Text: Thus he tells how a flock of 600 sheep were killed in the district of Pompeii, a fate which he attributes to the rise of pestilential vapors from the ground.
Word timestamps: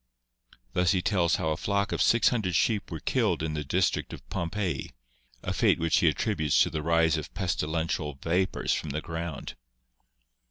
Thus 0.73 0.93
he 0.93 1.03
tells 1.03 1.35
how 1.35 1.49
a 1.49 1.55
flock 1.57 1.91
of 1.91 2.01
600 2.01 2.55
sheep 2.55 2.89
were 2.89 2.99
killed 3.01 3.43
in 3.43 3.53
the 3.53 3.63
district 3.63 4.13
of 4.13 4.27
Pompeii, 4.31 4.89
a 5.43 5.53
fate 5.53 5.77
which 5.77 5.97
he 5.97 6.07
attributes 6.09 6.59
to 6.63 6.71
the 6.71 6.81
rise 6.81 7.17
of 7.17 7.31
pestilential 7.35 8.15
vapors 8.15 8.73
from 8.73 8.89
the 8.89 9.01
ground. 9.01 9.53